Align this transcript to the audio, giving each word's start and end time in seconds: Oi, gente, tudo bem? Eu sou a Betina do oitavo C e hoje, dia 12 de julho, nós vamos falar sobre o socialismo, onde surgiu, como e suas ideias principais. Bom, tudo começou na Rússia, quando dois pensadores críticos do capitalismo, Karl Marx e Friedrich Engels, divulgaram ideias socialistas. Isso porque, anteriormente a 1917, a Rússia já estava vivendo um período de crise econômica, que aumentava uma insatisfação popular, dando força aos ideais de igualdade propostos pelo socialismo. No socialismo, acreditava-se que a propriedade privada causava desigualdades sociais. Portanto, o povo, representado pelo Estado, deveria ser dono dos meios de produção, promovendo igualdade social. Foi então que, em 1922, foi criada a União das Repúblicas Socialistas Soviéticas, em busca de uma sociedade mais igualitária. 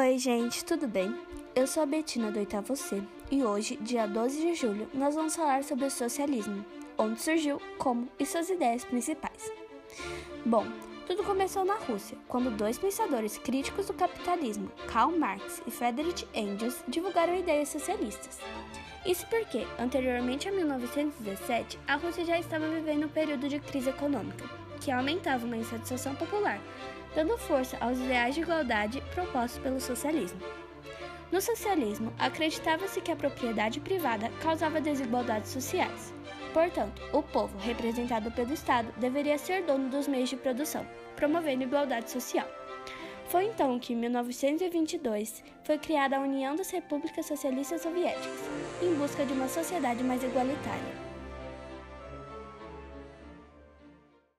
Oi, 0.00 0.16
gente, 0.16 0.64
tudo 0.64 0.86
bem? 0.86 1.12
Eu 1.56 1.66
sou 1.66 1.82
a 1.82 1.86
Betina 1.86 2.30
do 2.30 2.38
oitavo 2.38 2.76
C 2.76 3.02
e 3.32 3.42
hoje, 3.42 3.76
dia 3.80 4.06
12 4.06 4.40
de 4.40 4.54
julho, 4.54 4.88
nós 4.94 5.16
vamos 5.16 5.34
falar 5.34 5.64
sobre 5.64 5.86
o 5.86 5.90
socialismo, 5.90 6.64
onde 6.96 7.20
surgiu, 7.20 7.60
como 7.78 8.08
e 8.16 8.24
suas 8.24 8.48
ideias 8.48 8.84
principais. 8.84 9.50
Bom, 10.46 10.64
tudo 11.04 11.24
começou 11.24 11.64
na 11.64 11.74
Rússia, 11.74 12.16
quando 12.28 12.56
dois 12.56 12.78
pensadores 12.78 13.38
críticos 13.38 13.88
do 13.88 13.92
capitalismo, 13.92 14.70
Karl 14.86 15.18
Marx 15.18 15.60
e 15.66 15.70
Friedrich 15.72 16.28
Engels, 16.32 16.80
divulgaram 16.86 17.36
ideias 17.36 17.68
socialistas. 17.68 18.38
Isso 19.04 19.26
porque, 19.26 19.66
anteriormente 19.80 20.48
a 20.48 20.52
1917, 20.52 21.76
a 21.88 21.96
Rússia 21.96 22.24
já 22.24 22.38
estava 22.38 22.68
vivendo 22.68 23.06
um 23.06 23.08
período 23.08 23.48
de 23.48 23.58
crise 23.58 23.90
econômica, 23.90 24.48
que 24.78 24.90
aumentava 24.90 25.46
uma 25.46 25.56
insatisfação 25.56 26.14
popular, 26.14 26.60
dando 27.14 27.36
força 27.38 27.76
aos 27.80 27.98
ideais 27.98 28.34
de 28.34 28.42
igualdade 28.42 29.02
propostos 29.14 29.62
pelo 29.62 29.80
socialismo. 29.80 30.40
No 31.30 31.42
socialismo, 31.42 32.12
acreditava-se 32.18 33.00
que 33.02 33.12
a 33.12 33.16
propriedade 33.16 33.80
privada 33.80 34.30
causava 34.40 34.80
desigualdades 34.80 35.50
sociais. 35.50 36.14
Portanto, 36.54 37.02
o 37.12 37.22
povo, 37.22 37.58
representado 37.58 38.30
pelo 38.32 38.54
Estado, 38.54 38.88
deveria 38.96 39.36
ser 39.36 39.62
dono 39.62 39.90
dos 39.90 40.08
meios 40.08 40.30
de 40.30 40.36
produção, 40.36 40.86
promovendo 41.16 41.64
igualdade 41.64 42.10
social. 42.10 42.48
Foi 43.26 43.44
então 43.44 43.78
que, 43.78 43.92
em 43.92 43.96
1922, 43.96 45.44
foi 45.62 45.76
criada 45.76 46.16
a 46.16 46.20
União 46.20 46.56
das 46.56 46.70
Repúblicas 46.70 47.26
Socialistas 47.26 47.82
Soviéticas, 47.82 48.48
em 48.82 48.94
busca 48.94 49.26
de 49.26 49.34
uma 49.34 49.48
sociedade 49.48 50.02
mais 50.02 50.24
igualitária. 50.24 51.07